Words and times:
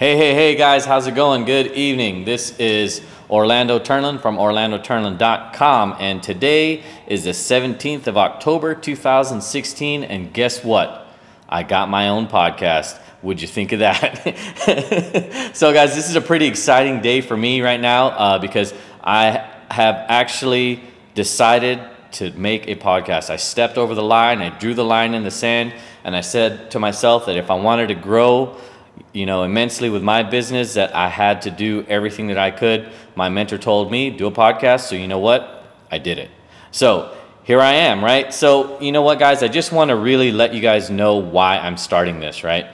Hey, 0.00 0.16
hey, 0.16 0.32
hey, 0.32 0.54
guys, 0.54 0.86
how's 0.86 1.06
it 1.06 1.14
going? 1.14 1.44
Good 1.44 1.72
evening. 1.72 2.24
This 2.24 2.58
is 2.58 3.02
Orlando 3.28 3.78
Turnland 3.78 4.22
from 4.22 4.38
OrlandoTurnland.com, 4.38 5.96
and 6.00 6.22
today 6.22 6.82
is 7.06 7.24
the 7.24 7.32
17th 7.32 8.06
of 8.06 8.16
October, 8.16 8.74
2016. 8.74 10.04
And 10.04 10.32
guess 10.32 10.64
what? 10.64 11.06
I 11.50 11.64
got 11.64 11.90
my 11.90 12.08
own 12.08 12.28
podcast. 12.28 12.98
Would 13.20 13.42
you 13.42 13.46
think 13.46 13.72
of 13.72 13.80
that? 13.80 15.50
so, 15.54 15.70
guys, 15.70 15.94
this 15.94 16.08
is 16.08 16.16
a 16.16 16.22
pretty 16.22 16.46
exciting 16.46 17.02
day 17.02 17.20
for 17.20 17.36
me 17.36 17.60
right 17.60 17.78
now 17.78 18.06
uh, 18.06 18.38
because 18.38 18.72
I 19.04 19.46
have 19.70 19.96
actually 20.08 20.82
decided 21.14 21.78
to 22.12 22.30
make 22.30 22.68
a 22.68 22.74
podcast. 22.74 23.28
I 23.28 23.36
stepped 23.36 23.76
over 23.76 23.94
the 23.94 24.02
line, 24.02 24.40
I 24.40 24.48
drew 24.48 24.72
the 24.72 24.82
line 24.82 25.12
in 25.12 25.24
the 25.24 25.30
sand, 25.30 25.74
and 26.04 26.16
I 26.16 26.22
said 26.22 26.70
to 26.70 26.78
myself 26.78 27.26
that 27.26 27.36
if 27.36 27.50
I 27.50 27.54
wanted 27.56 27.88
to 27.88 27.94
grow, 27.96 28.56
you 29.12 29.26
know, 29.26 29.42
immensely 29.42 29.90
with 29.90 30.02
my 30.02 30.22
business 30.22 30.74
that 30.74 30.94
I 30.94 31.08
had 31.08 31.42
to 31.42 31.50
do 31.50 31.84
everything 31.88 32.28
that 32.28 32.38
I 32.38 32.50
could. 32.50 32.90
My 33.14 33.28
mentor 33.28 33.58
told 33.58 33.90
me, 33.90 34.10
do 34.10 34.26
a 34.26 34.30
podcast. 34.30 34.88
So, 34.88 34.94
you 34.94 35.08
know 35.08 35.18
what? 35.18 35.64
I 35.90 35.98
did 35.98 36.18
it. 36.18 36.30
So, 36.70 37.16
here 37.42 37.60
I 37.60 37.72
am, 37.72 38.04
right? 38.04 38.32
So, 38.32 38.80
you 38.80 38.92
know 38.92 39.02
what, 39.02 39.18
guys? 39.18 39.42
I 39.42 39.48
just 39.48 39.72
want 39.72 39.88
to 39.88 39.96
really 39.96 40.30
let 40.30 40.54
you 40.54 40.60
guys 40.60 40.90
know 40.90 41.16
why 41.16 41.58
I'm 41.58 41.76
starting 41.76 42.20
this, 42.20 42.44
right? 42.44 42.66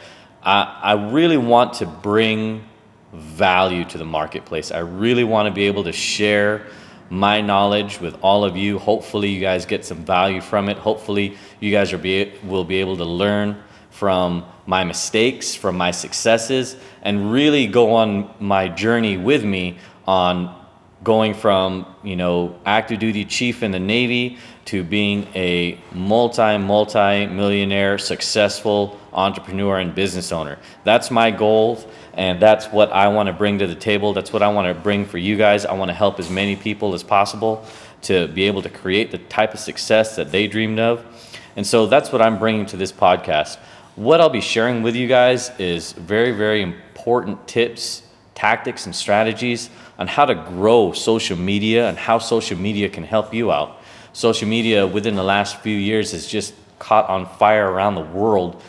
I, 0.43 0.81
I 0.83 0.93
really 1.11 1.39
want 1.39 1.75
to 1.75 1.87
bring 1.87 2.65
value 3.13 3.85
to 3.87 3.99
the 3.99 4.05
marketplace. 4.05 4.71
I 4.71 4.81
really 4.81 5.25
want 5.25 5.47
to 5.47 5.53
be 5.53 5.65
able 5.65 5.85
to 5.85 5.93
share 5.93 6.67
my 7.09 7.41
knowledge 7.41 8.01
with 8.01 8.19
all 8.21 8.45
of 8.45 8.57
you. 8.57 8.79
Hopefully, 8.79 9.29
you 9.31 9.41
guys 9.41 9.65
get 9.65 9.85
some 9.85 10.05
value 10.05 10.41
from 10.41 10.69
it. 10.69 10.77
Hopefully, 10.77 11.37
you 11.61 11.71
guys 11.71 11.93
are 11.93 11.99
be, 11.99 12.33
will 12.45 12.65
be 12.65 12.77
able 12.77 12.97
to 12.97 13.05
learn 13.05 13.63
from 13.97 14.45
my 14.67 14.85
mistakes, 14.85 15.55
from 15.55 15.75
my 15.77 15.91
successes, 15.91 16.77
and 17.01 17.33
really 17.33 17.67
go 17.67 17.95
on 17.95 18.31
my 18.39 18.69
journey 18.69 19.17
with 19.17 19.43
me 19.43 19.79
on 20.07 20.55
going 21.03 21.33
from, 21.33 21.87
you 22.03 22.15
know, 22.15 22.59
active 22.67 22.99
duty 22.99 23.25
chief 23.25 23.63
in 23.63 23.71
the 23.71 23.79
Navy 23.79 24.37
to 24.67 24.85
being 24.85 25.27
a 25.35 25.79
multi, 25.93 26.59
multi 26.59 27.27
millionaire, 27.27 27.97
successful 27.97 28.99
entrepreneur 29.15 29.79
and 29.79 29.95
business 29.95 30.31
owner. 30.31 30.59
That's 30.85 31.11
my 31.11 31.31
goal, 31.31 31.83
and 32.13 32.39
that's 32.39 32.67
what 32.67 32.93
I 32.93 33.09
want 33.09 33.29
to 33.29 33.33
bring 33.33 33.59
to 33.61 33.67
the 33.67 33.75
table. 33.75 34.13
That's 34.13 34.33
what 34.33 34.43
I 34.43 34.49
want 34.49 34.69
to 34.69 34.75
bring 34.75 35.07
for 35.07 35.17
you 35.17 35.37
guys. 35.37 35.65
I 35.65 35.73
want 35.73 35.89
to 35.89 35.95
help 35.95 36.19
as 36.19 36.29
many 36.29 36.55
people 36.55 36.93
as 36.93 37.03
possible 37.03 37.65
to 38.03 38.29
be 38.29 38.45
able 38.45 38.61
to 38.61 38.69
create 38.69 39.11
the 39.11 39.19
type 39.19 39.55
of 39.55 39.61
success 39.61 40.17
that 40.17 40.33
they 40.33 40.47
dreamed 40.49 40.81
of. 40.81 41.03
And 41.57 41.67
so 41.67 41.87
that's 41.87 42.13
what 42.13 42.21
I'm 42.21 42.39
bringing 42.39 42.67
to 42.67 42.77
this 42.77 42.93
podcast. 42.93 43.57
What 43.97 44.21
I'll 44.21 44.29
be 44.29 44.43
sharing 44.43 44.83
with 44.83 44.95
you 44.95 45.09
guys 45.09 45.51
is 45.59 45.93
very, 45.93 46.33
very 46.33 46.61
important 46.61 47.49
tips, 47.49 48.03
tactics, 48.35 48.85
and 48.85 48.95
strategies 48.95 49.71
on 49.99 50.07
how 50.07 50.27
to 50.27 50.35
grow 50.35 50.93
social 50.93 51.39
media 51.39 51.89
and 51.89 51.97
how 51.97 52.19
social 52.19 52.59
media 52.59 52.91
can 52.91 53.05
help 53.05 53.33
you 53.33 53.51
out. 53.51 53.81
Social 54.13 54.49
media 54.49 54.87
within 54.87 55.17
the 55.17 55.23
last 55.23 55.61
few 55.61 55.75
years 55.75 56.13
has 56.13 56.27
just 56.27 56.53
caught 56.79 57.09
on 57.09 57.25
fire 57.39 57.71
around 57.71 57.95
the 57.95 58.03
world, 58.03 58.63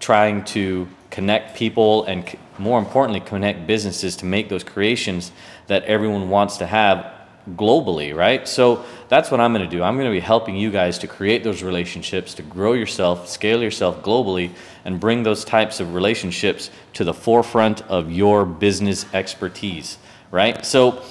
trying 0.00 0.44
to 0.44 0.86
connect 1.08 1.56
people 1.56 2.04
and 2.04 2.36
more 2.58 2.78
importantly, 2.78 3.20
connect 3.20 3.66
businesses 3.66 4.16
to 4.16 4.26
make 4.26 4.50
those 4.50 4.64
creations 4.64 5.32
that 5.68 5.82
everyone 5.84 6.28
wants 6.28 6.58
to 6.58 6.66
have 6.66 7.10
globally, 7.50 8.14
right? 8.14 8.46
So 8.46 8.84
that's 9.08 9.30
what 9.30 9.40
I'm 9.40 9.52
going 9.52 9.68
to 9.68 9.76
do. 9.76 9.82
I'm 9.82 9.96
going 9.96 10.06
to 10.06 10.12
be 10.12 10.20
helping 10.20 10.56
you 10.56 10.70
guys 10.70 10.98
to 10.98 11.08
create 11.08 11.42
those 11.42 11.62
relationships, 11.62 12.34
to 12.34 12.42
grow 12.42 12.72
yourself, 12.72 13.28
scale 13.28 13.62
yourself 13.62 14.02
globally, 14.02 14.52
and 14.84 15.00
bring 15.00 15.22
those 15.22 15.44
types 15.44 15.80
of 15.80 15.94
relationships 15.94 16.70
to 16.94 17.04
the 17.04 17.14
forefront 17.14 17.82
of 17.82 18.10
your 18.10 18.44
business 18.44 19.06
expertise, 19.12 19.98
right? 20.30 20.64
So 20.64 21.02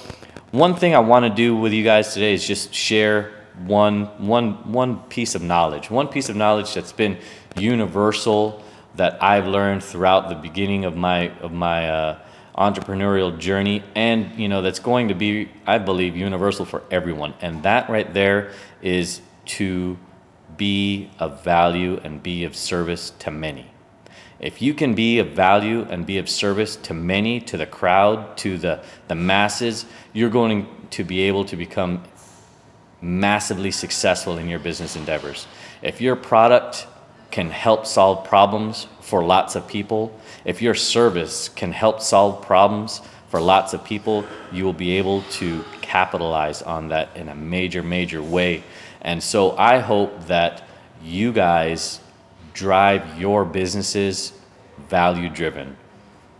one 0.52 0.74
thing 0.74 0.94
I 0.94 1.00
want 1.00 1.24
to 1.24 1.30
do 1.30 1.56
with 1.56 1.72
you 1.72 1.84
guys 1.84 2.14
today 2.14 2.34
is 2.34 2.46
just 2.46 2.74
share 2.74 3.32
one 3.66 4.06
one 4.26 4.72
one 4.72 4.98
piece 5.04 5.34
of 5.34 5.42
knowledge, 5.42 5.90
one 5.90 6.08
piece 6.08 6.28
of 6.28 6.36
knowledge 6.36 6.72
that's 6.74 6.92
been 6.92 7.18
universal 7.56 8.62
that 8.96 9.22
I've 9.22 9.46
learned 9.46 9.82
throughout 9.82 10.28
the 10.28 10.34
beginning 10.34 10.84
of 10.84 10.96
my 10.96 11.30
of 11.40 11.52
my 11.52 11.88
uh, 11.88 12.18
entrepreneurial 12.56 13.38
journey 13.38 13.82
and 13.94 14.38
you 14.38 14.48
know 14.48 14.60
that's 14.60 14.78
going 14.78 15.08
to 15.08 15.14
be 15.14 15.48
i 15.66 15.78
believe 15.78 16.16
universal 16.16 16.64
for 16.64 16.82
everyone. 16.90 17.34
And 17.40 17.62
that 17.62 17.88
right 17.88 18.12
there 18.12 18.52
is 18.82 19.20
to 19.44 19.96
be 20.56 21.10
of 21.18 21.42
value 21.42 21.98
and 22.04 22.22
be 22.22 22.44
of 22.44 22.54
service 22.54 23.10
to 23.20 23.30
many. 23.30 23.66
If 24.38 24.60
you 24.60 24.74
can 24.74 24.94
be 24.94 25.18
of 25.18 25.28
value 25.28 25.86
and 25.88 26.04
be 26.04 26.18
of 26.18 26.28
service 26.28 26.76
to 26.76 26.94
many 26.94 27.40
to 27.40 27.56
the 27.56 27.66
crowd 27.66 28.36
to 28.38 28.58
the 28.58 28.82
the 29.08 29.14
masses 29.14 29.86
you're 30.12 30.30
going 30.30 30.66
to 30.90 31.04
be 31.04 31.22
able 31.22 31.44
to 31.46 31.56
become 31.56 32.02
massively 33.00 33.70
successful 33.70 34.38
in 34.38 34.48
your 34.48 34.58
business 34.58 34.94
endeavors. 34.94 35.46
If 35.80 36.00
your 36.00 36.16
product 36.16 36.86
can 37.32 37.50
help 37.50 37.86
solve 37.86 38.24
problems 38.24 38.86
for 39.00 39.24
lots 39.24 39.56
of 39.56 39.66
people, 39.66 40.16
if 40.44 40.62
your 40.62 40.74
service 40.74 41.48
can 41.48 41.72
help 41.72 42.00
solve 42.00 42.42
problems 42.42 43.00
for 43.28 43.40
lots 43.40 43.72
of 43.72 43.82
people, 43.82 44.24
you 44.52 44.64
will 44.64 44.72
be 44.72 44.98
able 44.98 45.22
to 45.22 45.64
capitalize 45.80 46.62
on 46.62 46.88
that 46.88 47.08
in 47.16 47.28
a 47.28 47.34
major, 47.34 47.82
major 47.82 48.22
way. 48.22 48.62
And 49.00 49.22
so 49.22 49.56
I 49.56 49.78
hope 49.78 50.26
that 50.26 50.62
you 51.02 51.32
guys 51.32 52.00
drive 52.52 53.18
your 53.18 53.44
businesses 53.44 54.32
value 54.88 55.30
driven. 55.30 55.76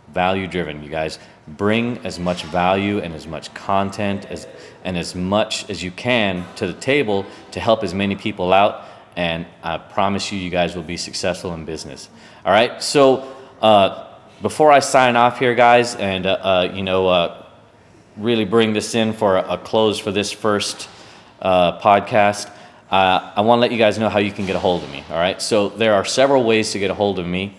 Value 0.09 0.47
driven, 0.47 0.83
you 0.83 0.89
guys. 0.89 1.17
Bring 1.47 1.97
as 2.05 2.19
much 2.19 2.43
value 2.43 2.99
and 2.99 3.13
as 3.13 3.27
much 3.27 3.53
content 3.53 4.25
as 4.25 4.47
and 4.83 4.97
as 4.97 5.15
much 5.15 5.69
as 5.69 5.83
you 5.83 5.91
can 5.91 6.45
to 6.55 6.67
the 6.67 6.73
table 6.73 7.25
to 7.51 7.59
help 7.59 7.83
as 7.83 7.93
many 7.93 8.15
people 8.15 8.53
out 8.53 8.85
and 9.15 9.45
I 9.61 9.77
promise 9.77 10.31
you, 10.31 10.39
you 10.39 10.49
guys 10.49 10.75
will 10.75 10.83
be 10.83 10.97
successful 10.97 11.53
in 11.53 11.65
business. 11.65 12.09
All 12.45 12.51
right. 12.51 12.81
So 12.81 13.31
uh, 13.61 14.07
before 14.41 14.71
I 14.71 14.79
sign 14.79 15.15
off 15.15 15.37
here, 15.39 15.55
guys, 15.55 15.95
and 15.95 16.25
uh, 16.25 16.31
uh, 16.31 16.71
you 16.73 16.83
know, 16.83 17.07
uh, 17.07 17.45
really 18.17 18.45
bring 18.45 18.73
this 18.73 18.95
in 18.95 19.13
for 19.13 19.37
a, 19.37 19.57
close 19.57 19.99
for 19.99 20.11
this 20.11 20.31
first 20.31 20.89
uh, 21.41 21.79
podcast. 21.79 22.49
Uh, 22.91 23.31
I 23.35 23.41
want 23.41 23.57
to 23.57 23.61
let 23.61 23.71
you 23.71 23.77
guys 23.77 23.97
know 23.97 24.09
how 24.09 24.19
you 24.19 24.31
can 24.31 24.45
get 24.45 24.55
a 24.55 24.59
hold 24.59 24.83
of 24.83 24.91
me. 24.91 25.03
All 25.09 25.15
right. 25.15 25.41
So 25.41 25.69
there 25.69 25.95
are 25.95 26.05
several 26.05 26.43
ways 26.43 26.71
to 26.73 26.79
get 26.79 26.91
a 26.91 26.93
hold 26.93 27.17
of 27.19 27.25
me. 27.25 27.57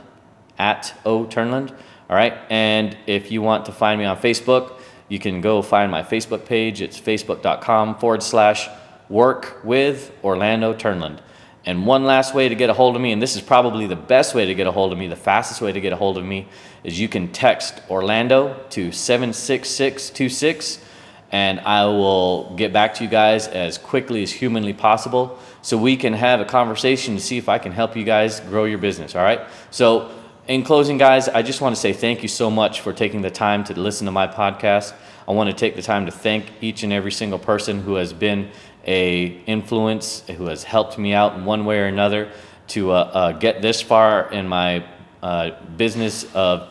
at 0.59 0.95
O 1.05 1.25
Turnland. 1.25 1.75
All 2.13 2.19
right. 2.19 2.35
And 2.51 2.95
if 3.07 3.33
you 3.33 3.41
want 3.41 3.65
to 3.65 3.73
find 3.73 3.99
me 3.99 4.05
on 4.05 4.19
Facebook, 4.19 4.79
you 5.09 5.19
can 5.19 5.41
go 5.41 5.63
find 5.63 5.91
my 5.91 6.03
Facebook 6.03 6.45
page. 6.45 6.83
It's 6.83 7.01
facebook.com 7.01 7.95
forward 7.95 8.23
slash 8.23 8.69
work 9.09 9.63
with 9.65 10.13
Orlando 10.23 10.75
Turnland. 10.75 11.21
And 11.65 11.87
one 11.87 12.05
last 12.05 12.35
way 12.35 12.51
to 12.51 12.55
get 12.55 12.69
a 12.69 12.75
hold 12.75 12.97
of 12.97 13.01
me, 13.01 13.13
and 13.13 13.23
this 13.23 13.35
is 13.35 13.41
probably 13.41 13.87
the 13.87 13.97
best 13.97 14.35
way 14.35 14.45
to 14.45 14.55
get 14.55 14.67
a 14.67 14.73
hold 14.73 14.93
of 14.93 14.99
me, 14.99 15.07
the 15.07 15.17
fastest 15.17 15.63
way 15.63 15.73
to 15.73 15.81
get 15.81 15.95
a 15.95 15.97
hold 15.97 16.19
of 16.19 16.25
me, 16.27 16.49
is 16.85 17.01
you 17.01 17.09
can 17.09 17.33
text 17.33 17.81
Orlando 17.89 18.63
to 18.69 18.93
76626 18.93 20.85
and 21.31 21.61
I 21.61 21.87
will 21.87 22.55
get 22.57 22.75
back 22.75 22.93
to 22.97 23.05
you 23.05 23.09
guys 23.09 23.49
as 23.49 23.79
quickly 23.79 24.23
as 24.23 24.31
humanly 24.31 24.75
possible 24.75 25.39
so 25.63 25.79
we 25.79 25.97
can 25.97 26.13
have 26.13 26.41
a 26.41 26.45
conversation 26.45 27.15
to 27.15 27.23
see 27.23 27.39
if 27.39 27.49
I 27.49 27.57
can 27.57 27.73
help 27.73 27.97
you 27.97 28.05
guys 28.05 28.41
grow 28.41 28.65
your 28.65 28.77
business. 28.77 29.17
All 29.17 29.23
right. 29.23 29.41
So 29.71 30.11
in 30.49 30.65
closing, 30.65 30.99
guys, 30.99 31.29
I 31.29 31.43
just 31.43 31.61
want 31.61 31.75
to 31.75 31.81
say 31.81 31.93
thank 31.93 32.23
you 32.23 32.29
so 32.29 32.51
much 32.51 32.81
for 32.81 32.93
taking 32.93 33.23
the 33.23 33.31
time 33.31 33.65
to 33.65 33.79
listen 33.79 34.07
to 34.07 34.13
my 34.13 34.27
podcast. 34.27 34.93
I 35.29 35.33
want 35.33 35.51
to 35.51 35.55
take 35.55 35.77
the 35.77 35.83
time 35.83 36.07
to 36.07 36.13
thank 36.13 36.47
each 36.61 36.83
and 36.83 36.93
every 36.93 37.13
single 37.13 37.39
person 37.39 37.81
who 37.81 37.95
has 37.95 38.13
been 38.13 38.51
a 38.85 39.41
influence, 39.47 40.27
who 40.29 40.47
has 40.47 40.65
helped 40.65 40.99
me 40.99 41.15
out 41.15 41.35
in 41.37 41.45
one 41.45 41.65
way 41.65 41.79
or 41.79 41.87
another 41.87 42.33
to 42.69 42.91
uh, 42.91 42.95
uh, 42.95 43.33
get 43.33 43.63
this 43.63 43.81
far 43.81 44.31
in 44.33 44.49
my 44.49 44.85
uh, 45.23 45.51
business 45.77 46.25
of 46.35 46.69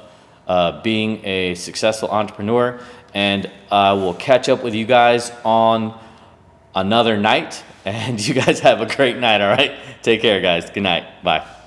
uh, 0.47 0.81
being 0.81 1.25
a 1.25 1.55
successful 1.55 2.09
entrepreneur. 2.09 2.79
And 3.13 3.49
I 3.71 3.93
will 3.93 4.13
catch 4.13 4.49
up 4.49 4.63
with 4.63 4.73
you 4.75 4.85
guys 4.85 5.31
on 5.45 5.97
another 6.75 7.17
night. 7.17 7.63
And 7.83 8.23
you 8.27 8.35
guys 8.35 8.59
have 8.59 8.79
a 8.79 8.85
great 8.85 9.17
night, 9.17 9.41
all 9.41 9.49
right? 9.49 9.71
Take 10.03 10.21
care, 10.21 10.39
guys. 10.39 10.69
Good 10.69 10.83
night. 10.83 11.23
Bye. 11.23 11.60